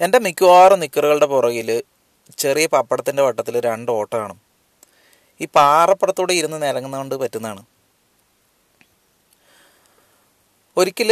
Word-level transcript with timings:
എന്റെ 0.00 0.18
മിക്കവാറും 0.18 0.80
നിക്കറുകളുടെ 0.80 1.26
പുറകിൽ 1.26 1.82
ചെറിയ 2.38 2.66
പപ്പടത്തിന്റെ 2.66 3.22
വട്ടത്തിൽ 3.22 3.60
രണ്ട് 3.60 3.90
ഓട്ട 3.90 4.12
കാണും. 4.16 4.38
ഈ 5.40 5.46
പാറപ്പടത്തൂടെ 5.56 6.32
ഇരുന്ന് 6.32 6.62
നിലങ്ങുന്നതുകൊണ്ട് 6.62 7.14
പറ്റുന്നതാണ്. 7.14 7.62
ഒരിക്കൽ 10.76 11.10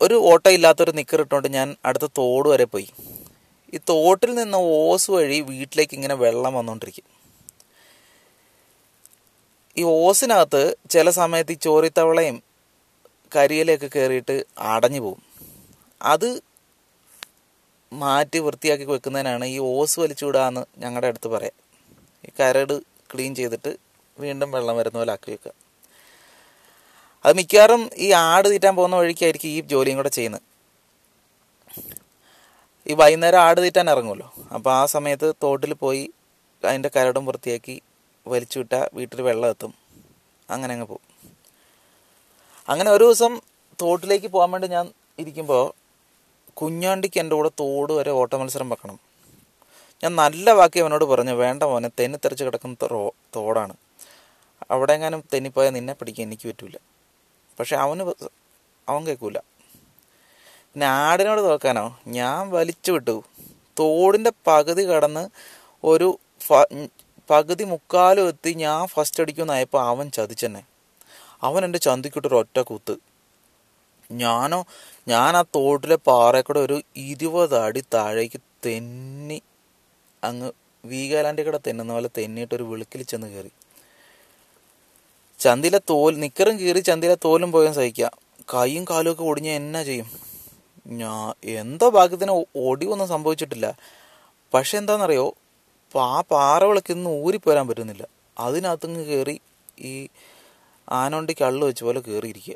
ഒരു 0.00 0.14
ഓട്ട 0.14 0.48
ഇല്ലാത്തൊരു 0.48 0.90
നിക്കർ 0.90 1.20
ഇട്ടുകൊണ്ട് 1.20 1.48
ഞാൻ 1.48 1.76
അടുത്ത 1.84 2.06
തോട് 2.18 2.48
വരെ 2.48 2.64
പോയി. 2.64 2.88
ഈ 3.74 3.78
തോട്ടിൽ 3.88 4.34
നിന്ന് 4.34 4.58
ഓസ് 4.58 5.10
വഴി 5.10 5.40
വീട്ടിലേക്ക് 5.40 5.94
ഇങ്ങനെ 5.94 6.14
വെള്ളം 6.14 6.54
വന്നുകൊണ്ടിരിക്കും 6.54 7.08
ഈ 9.76 9.82
ഓസിനകത്ത് 9.82 10.76
ചില 10.90 11.10
സമയത്ത് 11.10 11.52
ഈ 11.52 11.54
ചോറിത്തവളയും 11.54 12.42
കരിയിലൊക്കെ 13.36 13.86
കയറിയിട്ട് 13.86 14.44
അടഞ്ഞു 14.72 15.00
പോകും. 15.00 15.22
അത് 16.00 16.28
മാറ്റി 17.92 18.38
വൃത്തിയാക്കി 18.38 18.84
വെക്കുന്നതിനാണ് 18.84 19.44
ഈ 19.44 19.58
ഓസ് 19.58 20.00
വലിച്ചു 20.00 20.24
വിടാന്ന് 20.24 20.64
ഞങ്ങളുടെ 20.78 21.06
അടുത്ത് 21.06 21.28
പറയാം. 21.28 21.52
ഈ 22.24 22.28
കരട് 22.40 22.82
ക്ലീൻ 23.14 23.34
ചെയ്തിട്ട് 23.34 23.76
വീണ്ടും 24.18 24.50
വെള്ളം 24.50 24.76
വരുന്ന 24.76 24.98
പോലെ 24.98 25.12
ആക്കി 25.12 25.30
വെക്കുക 25.30 25.52
അത് 27.24 27.36
മിക്കവാറും 27.36 27.90
ഈ 27.96 28.12
ആട് 28.12 28.48
തീറ്റാൻ 28.48 28.76
പോകുന്ന 28.76 28.96
വഴിക്കായിരിക്കും 28.96 29.48
ഈ 29.48 29.60
ജോലിയും 29.60 29.96
കൂടെ 29.96 30.08
ചെയ്യുന്നത് 30.08 30.42
ഈ 32.86 32.94
വൈകുന്നേരം 32.94 33.38
ആട് 33.38 33.60
തീറ്റാൻ 33.60 33.90
ഇറങ്ങുമല്ലോ 33.90 34.32
അപ്പോൾ 34.54 34.72
ആ 34.72 34.86
സമയത്ത് 34.86 35.34
തോട്ടിൽ 35.42 35.74
പോയി 35.74 36.10
അതിന്റെ 36.64 36.90
കരടും 36.96 37.26
വൃത്തിയാക്കി 37.26 37.82
വലിച്ചു 38.26 38.58
വിട്ടാൽ 38.58 38.90
വീട്ടിൽ 38.94 39.22
വെള്ളം 39.22 39.48
എത്തും. 39.48 39.74
അങ്ങനെ 40.50 40.72
അങ്ങ് 40.74 40.86
പോകും. 40.86 41.06
അങ്ങനെ 42.68 42.90
ഒരു 42.90 43.04
ദിവസം 43.04 43.40
തോട്ടിലേക്ക് 43.82 44.26
പോകാൻ 44.26 44.50
വേണ്ടി 44.50 44.68
ഞാൻ 44.68 44.92
ഇരിക്കുമ്പോൾ 45.18 45.81
കുഞ്ഞാണ്ടിക്ക് 46.56 47.18
എന്റെ 47.20 47.34
കൂടെ 47.36 47.50
തോട് 47.60 47.92
വരെ 47.92 48.10
ഓട്ട 48.20 48.32
മത്സരം 48.40 48.68
വെക്കണം. 48.68 48.98
ഞാൻ 50.02 50.12
നല്ല 50.16 50.50
വാക്കി 50.58 50.78
അവനോട് 50.80 51.04
പറഞ്ഞു 51.04 51.34
വേണ്ട 51.42 51.62
മോനെ 51.72 51.90
തെന്നി 51.98 52.18
തെറിച്ച് 52.24 52.44
കിടക്കുന്ന 52.44 52.76
തോടാണ്. 53.36 53.74
അവിടെ 54.70 54.92
എങ്ങാനും 54.92 55.22
തെന്നിപ്പോയാൽ 55.32 55.72
നിന്നെ 55.76 55.92
പിടിക്കാൻ 55.92 56.26
എനിക്ക് 56.26 56.46
പറ്റൂല. 56.48 56.76
പക്ഷെ 57.58 57.76
അവന് 57.76 58.02
അവൻ 58.88 59.06
കേൾക്കൂല 59.06 59.38
പിന്നെ 60.72 60.86
ആടിനോട് 60.86 61.40
തോക്കാനോ 61.40 61.86
ഞാൻ 62.06 62.50
വലിച്ചു 62.50 62.90
വിട്ടു. 62.92 63.16
തോടിന്റെ 63.78 64.32
പകുതി 64.46 64.82
കടന്ന് 64.82 65.24
ഒരു 65.84 66.18
പകുതി 67.30 67.64
മുക്കാലും 67.64 68.28
എത്തി 68.28 68.50
ഞാൻ 68.62 68.86
ഫസ്റ്റ് 68.86 69.22
അടിക്കുന്നായപ്പോൾ 69.22 69.80
അവൻ 69.88 70.06
ചതിച്ചെന്നെ. 70.10 70.62
അവൻ 71.42 71.64
എന്റെ 71.64 71.78
ചന്തിക്കിട്ടൊരു 71.78 72.34
ഒറ്റ 72.34 72.58
കുത്ത്. 72.60 72.94
ഞാനോ 74.12 74.64
ഞാൻ 75.08 75.36
ആ 75.36 75.42
തോട്ടിലെ 75.42 75.96
പാറയക്കൂടെ 75.96 76.60
ഒരു 76.60 76.82
ഇരുപത് 76.96 77.56
അടി 77.58 77.82
താഴേക്ക് 77.94 78.40
തെന്നി 78.66 79.42
അങ്ങ് 80.24 80.52
വീഗാലാൻഡിൽ 80.84 81.44
കൂടെ 81.44 81.60
തെന്നുന്ന 81.66 81.92
പോലെ 81.92 82.10
തെന്നിയിട്ട് 82.18 82.54
ഒരു 82.54 82.62
വിളുക്കിൽ 82.62 83.02
ചെന്ന് 83.02 83.26
കയറി 83.26 83.52
ചന്തിലെ 85.40 85.78
തോൽ 85.90 86.20
നിക്കറും 86.20 86.58
കീറി 86.58 86.78
ചന്തിലെ 86.78 87.16
തോലും 87.24 87.52
പോയാൽ 87.52 87.72
സഹിക്കാം. 87.72 88.10
കൈയും 88.54 88.84
കാലും 88.90 89.12
ഒക്കെ 89.12 89.22
ഒടിഞ്ഞാൽ 89.22 89.52
എന്നാ 89.52 89.82
ചെയ്യും? 89.82 90.08
ഞാ 90.86 91.32
എന്തോ 91.44 91.90
ഭാഗ്യത്തിന് 91.90 92.44
ഒടിവൊന്നും 92.56 93.08
സംഭവിച്ചിട്ടില്ല. 93.08 93.74
പക്ഷെ 94.54 94.78
എന്താണെന്നറിയോ 94.78 95.34
പാറ 96.30 96.64
വിളക്കിന്ന് 96.64 97.10
ഊരി 97.10 97.22
ഊരിപ്പോരാൻ 97.22 97.68
പറ്റുന്നില്ല. 97.68 98.04
അതിനകത്തുനിന്ന് 98.38 99.04
കയറി 99.04 99.40
ഈ 99.80 100.08
ആനോണ്ടി 100.88 101.34
കള്ളു 101.40 101.66
വെച്ച 101.66 101.84
പോലെ 101.84 102.00
കയറിയിരിക്കുക 102.00 102.54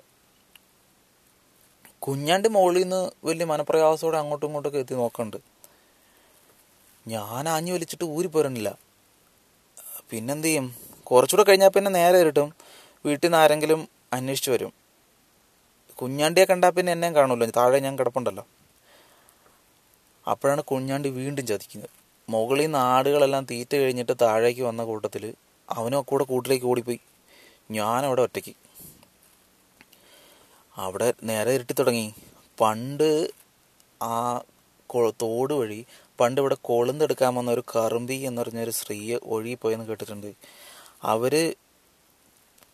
കുഞ്ഞാണ്ടി 2.06 2.48
മുകളിൽ 2.48 2.82
നിന്ന് 2.82 3.10
വലിയ 3.24 3.44
മനപ്രയാസത്തോടെ 3.44 4.18
അങ്ങോട്ടും 4.18 4.46
ഇങ്ങോട്ടൊക്കെ 4.46 4.78
എത്തി 4.78 4.94
നോക്കണ്ട്. 4.94 5.36
ഞാൻ 7.06 7.48
ആഞ്ഞു 7.48 7.72
വലിച്ചിട്ട് 7.72 8.04
ഊരി 8.04 8.28
പോരണില്ല. 8.28 8.78
പിന്നെന്ത് 10.10 10.46
ചെയ്യും 10.46 10.66
കുറച്ചുകൂടെ 11.04 11.44
കഴിഞ്ഞാൽ 11.48 11.68
പിന്നെ 11.68 11.90
നേരെ 11.90 12.18
ഇരുട്ടും. 12.20 12.48
വീട്ടിൽ 13.06 13.26
നിന്ന് 13.26 13.38
ആരെങ്കിലും 13.38 13.88
അന്വേഷിച്ചു 14.12 14.50
വരും. 14.50 14.72
കുഞ്ഞാണ്ടിയെ 15.98 16.44
കണ്ടാൽ 16.44 16.70
പിന്നെ 16.70 16.92
എന്നെയും 16.92 17.14
കാണുമല്ലോ. 17.14 17.46
താഴെ 17.56 17.78
ഞാൻ 17.78 17.98
കിടപ്പുണ്ടല്ലോ. 17.98 18.46
അപ്പോഴാണ് 20.28 20.62
കുഞ്ഞാണ്ടി 20.62 21.08
വീണ്ടും 21.08 21.46
ചതിക്കുന്നത്. 21.46 21.90
മുകളിൽ 22.30 22.62
നിന്ന് 22.62 22.78
ആടുകളെല്ലാം 22.78 23.46
തീറ്റ 23.50 23.76
കഴിഞ്ഞിട്ട് 23.76 24.12
താഴേക്ക് 24.22 24.62
വന്ന 24.62 24.84
കൂട്ടത്തിൽ 24.84 25.34
അവനും 25.68 26.02
കൂടെ 26.02 26.24
കൂട്ടിലേക്ക് 26.24 26.66
ഓടിപ്പോയി. 26.66 27.00
ഞാനവിടെ 27.70 28.22
ഒറ്റയ്ക്ക്. 28.22 28.54
അവിടെ 30.78 31.14
നേരെ 31.22 31.52
ഇരുട്ടി 31.54 31.72
തുടങ്ങി. 31.72 32.14
പണ്ട് 32.60 33.30
ആ 34.02 34.40
തോട് 35.22 35.54
വഴി 35.54 35.84
പണ്ട് 36.20 36.40
ഇവിടെ 36.40 36.56
കൊളുന്തെടുക്കാൻ 36.62 37.34
വന്ന 37.34 37.50
ഒരു 37.50 37.62
കറുമ്പി 37.76 38.14
എന്ന് 38.28 38.42
പറഞ്ഞൊരു 38.42 38.70
സ്ത്രീയെ 38.70 39.16
ഒഴുകിപ്പോയെന്ന് 39.24 39.86
കേട്ടിട്ടുണ്ട്. 39.86 40.30
അവർ 41.04 41.34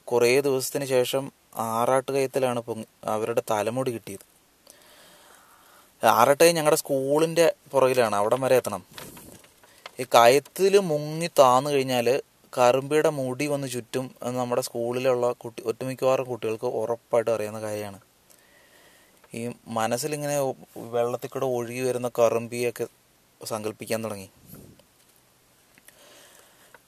കുറേ 0.05 0.41
ദിവസത്തിന് 0.41 0.85
ശേഷം 0.85 1.33
ആറാട്ടുകയത്തിലാണ് 1.57 2.61
പൊങ്ങി 2.61 2.87
അവരുടെ 3.05 3.43
തലമുടി 3.51 3.91
കിട്ടിയത്. 3.91 4.27
ആറാട്ടുകയം 6.03 6.55
ഞങ്ങളുടെ 6.55 6.77
സ്കൂളിന്റെ 6.77 7.55
പുറകിലാണ് 7.73 8.17
അവിടം 8.17 8.41
വരെ 8.41 8.57
എത്തണം. 8.57 8.85
ഈ 10.01 10.05
കയത്തിൽ 10.05 10.79
മുങ്ങി 10.79 11.29
താന്നു 11.39 11.71
കഴിഞ്ഞാൽ 11.71 12.23
കറുമ്പിയുടെ 12.53 13.11
മുടി 13.19 13.47
വന്ന് 13.47 13.69
ചുറ്റും 13.69 14.07
എന്ന് 14.23 14.39
നമ്മുടെ 14.41 14.63
സ്കൂളിലുള്ള 14.63 15.27
കുട്ടി 15.43 15.61
ഒട്ടുമിക്കവാറും 15.71 16.27
കുട്ടികൾക്ക് 16.27 16.69
ഉറപ്പായിട്ട് 16.81 17.31
അറിയുന്ന 17.31 17.61
കാര്യമാണ്. 17.61 18.01
ഈ 19.35 19.43
മനസ്സിലിങ്ങനെ 19.79 20.37
വെള്ളത്തിൽ 20.95 21.31
കൂടെ 21.31 21.47
ഒഴുകി 21.59 21.81
വരുന്ന 21.81 22.09
കറുമ്പിയൊക്കെ 22.19 22.87
സങ്കല്പിക്കാൻ 23.41 24.05
തുടങ്ങി. 24.05 24.29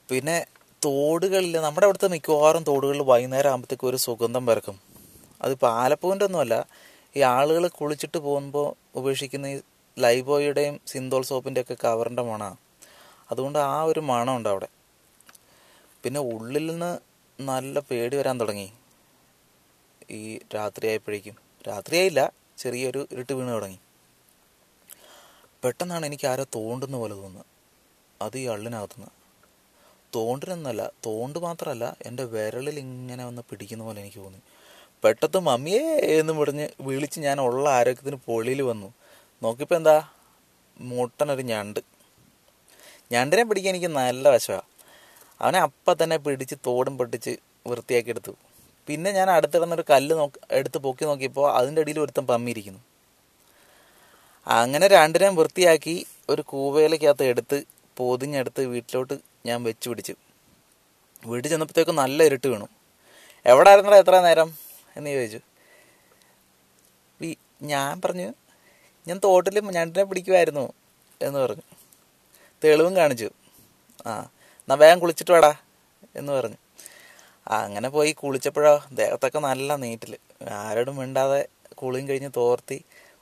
പിന്നെ 0.09 0.37
തോടുകളിൽ 0.81 1.55
നമ്മുടെ 1.65 1.85
അവിടുത്തെ 1.87 2.07
മിക്കവാറും 2.07 2.63
തോടുകളിൽ 2.63 3.01
വൈകുന്നേരം 3.11 3.49
ആകുമ്പോഴത്തേക്കും 3.49 3.89
ഒരു 3.89 3.99
സുഗന്ധം 4.05 4.45
പരക്കും 4.45 4.77
അത് 5.41 5.53
പാലപ്പൂവിന്റെ 5.65 6.25
ഒന്നുമല്ല 6.25 6.55
ഈ 7.15 7.21
ആളുകൾ 7.21 7.63
കുളിച്ചിട്ട് 7.79 8.17
പോകുമ്പോൾ 8.17 8.67
ഉപേക്ഷിക്കുന്ന 8.99 9.47
ഈ 9.47 9.57
ലൈബോയുടെയും 9.97 10.79
സിന്തോൾ 10.87 11.23
സോപ്പിന്റെയൊക്കെ 11.31 11.75
കവറിന്റെ 11.83 12.23
മണമാണ്. 12.23 12.57
അതുകൊണ്ട് 13.31 13.59
ആ 13.59 13.75
ഒരു 13.83 13.99
മണമുണ്ട് 13.99 14.49
അവിടെ. 14.49 14.67
പിന്നെ 16.05 16.19
ഉള്ളിൽ 16.19 16.65
നിന്ന് 16.67 16.99
നല്ല 17.41 17.79
പേടി 17.79 18.17
വരാൻ 18.17 18.39
തുടങ്ങി. 18.39 18.73
ഈ 20.11 20.39
രാത്രിയായപ്പോഴേക്കും 20.55 21.35
രാത്രിയായില്ല 21.67 22.31
ചെറിയൊരു 22.57 23.07
ഇരുട്ട് 23.11 23.33
വീണ് 23.33 23.49
തുടങ്ങി. 23.49 23.79
പെട്ടെന്നാണ് 25.63 26.05
എനിക്ക് 26.05 26.27
ആരോ 26.27 26.43
തോണ്ടുന്ന 26.43 26.97
പോലെ 26.97 27.13
തോന്നുന്നത്. 27.13 27.45
അത് 28.21 28.37
ഈ 28.37 28.45
അള്ളിനകത്തുനിന്ന്. 28.45 29.11
തോണ്ടിനൊന്നല്ല 30.15 30.91
തോണ്ട് 31.05 31.39
മാത്രമല്ല 31.39 31.97
എന്റെ 32.01 32.23
വിരളിൽ 32.23 32.79
ഇങ്ങനെ 32.79 33.25
വന്ന് 33.25 33.41
പിടിക്കുന്ന 33.49 33.83
പോലെ 33.83 34.01
എനിക്ക് 34.01 34.17
തോന്നി. 34.17 34.37
പെട്ടെന്ന് 35.03 35.37
മമ്മിയേ 35.37 35.97
എന്ന് 36.19 36.33
പറഞ്ഞ് 36.33 36.67
വിളിച്ച് 36.81 37.19
ഞാൻ 37.19 37.41
ഉള്ള 37.41 37.69
ആരോഗ്യത്തിന് 37.69 38.15
പൊളിയിൽ 38.15 38.61
വന്നു. 38.61 38.93
നോക്കിയപ്പോൾ 39.43 39.75
എന്താ? 39.75 40.09
മുട്ടനൊരു 40.79 41.41
ഞണ്ട്. 41.41 41.79
ഞണ്ടിനെ 43.11 43.43
പിടിക്കാൻ 43.43 43.75
എനിക്ക് 43.75 43.87
നല്ല 43.87 44.29
വശമാണ് 44.29 44.74
അവനെ 45.41 45.59
അപ്പം 45.59 45.95
തന്നെ 46.03 46.17
പിടിച്ച് 46.17 46.55
തോടും 46.65 46.97
പൊട്ടിച്ച് 46.97 47.37
വൃത്തിയാക്കി 47.67 48.09
എടുത്തു. 48.09 48.31
പിന്നെ 48.87 49.11
ഞാൻ 49.11 49.29
അടുത്തിടന്നൊരു 49.29 49.83
കല്ല് 49.89 50.15
നോക്കി 50.15 50.39
എടുത്ത് 50.51 50.77
പൊക്കി 50.77 51.05
നോക്കിയപ്പോൾ 51.05 51.51
അതിന്റെ 51.51 51.81
അടിയിൽ 51.81 51.99
ഒരുത്തം 51.99 52.27
പമ്മിയിരിക്കുന്നു. 52.27 52.79
അങ്ങനെ 54.47 54.87
രണ്ടിനെയും 54.87 55.35
വൃത്തിയാക്കി 55.35 56.05
ഒരു 56.29 56.41
കൂവേലക്കകത്ത് 56.41 57.23
എടുത്ത് 57.23 57.63
പൊതിഞ്ഞെടുത്ത് 57.97 58.65
വീട്ടിലോട്ട് 58.65 59.19
ഞാൻ 59.45 59.63
വെച്ച് 59.63 59.89
പിടിച്ചു. 59.89 60.15
വീട്ടിൽ 61.25 61.49
ചെന്നപ്പോഴത്തേക്കും 61.49 61.95
നല്ല 61.95 62.23
ഇരുട്ട് 62.23 62.47
വീണു. 62.47 62.67
എവിടെ 63.45 63.69
ആയിരുന്നടാ 63.69 63.97
എത്ര 63.97 64.19
നേരം? 64.19 64.53
എന്ന് 64.97 65.09
ചോദിച്ചു. 65.09 65.39
ഞാൻ 67.61 68.01
പറഞ്ഞു 68.01 68.33
ഞാൻ 69.07 69.19
തോട്ടിൽ 69.23 69.59
ഞണ്ടിനെ 69.59 70.03
പിടിക്കുമായിരുന്നു 70.03 70.73
എന്ന് 71.21 71.39
പറഞ്ഞു. 71.39 71.61
തെളിവും 72.63 72.95
കാണിച്ചു. 72.95 73.29
ആ 74.07 74.29
എന്നാ 74.67 74.75
വേഗം 74.83 74.99
കുളിച്ചിട്ട് 75.01 75.31
വേടാ 75.35 75.49
എന്ന് 76.19 76.31
പറഞ്ഞു. 76.37 76.59
അങ്ങനെ 77.57 77.87
പോയി 77.95 78.11
കുളിച്ചപ്പോഴോ 78.21 78.71
ദേഹത്തൊക്കെ 78.99 79.39
നല്ല 79.49 79.75
നീറ്റിൽ 79.83 80.13
ആരോടും 80.61 80.95
മിണ്ടാതെ 80.99 81.41
കുളിയും 81.81 82.05
കഴിഞ്ഞ് 82.09 82.31
തോർത്തി 82.37 82.77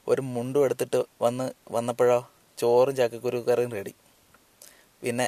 ഒരു 0.07 0.21
മുണ്ടും 0.33 0.61
എടുത്തിട്ട് 0.65 0.99
വന്ന് 1.23 1.47
വന്നപ്പോഴോ 1.75 2.19
ചോറും 2.57 2.93
ചക്കക്കുരു 2.99 3.39
കറിയും 3.47 3.73
റെഡി 3.77 3.93
പിന്നെ 5.01 5.27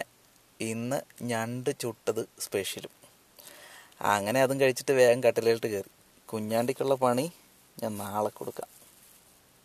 ഇന്ന് 0.59 0.99
ഞണ്ട് 1.31 1.71
ചുട്ടത് 1.83 2.21
സ്പെഷ്യലും 2.45 2.93
അങ്ങനെ 4.13 4.39
അതും 4.45 4.57
കഴിച്ചിട്ട് 4.61 4.93
വേഗം 4.99 5.19
കട്ടിലേട്ട് 5.23 5.67
കയറി 5.67 5.91
കുഞ്ഞാണ്ടിക്കുള്ള 6.29 6.95
പണി 7.03 7.25
ഞാൻ 7.77 7.91
നാളെ 7.97 8.31
കൊടുക്കാം. 8.39 8.69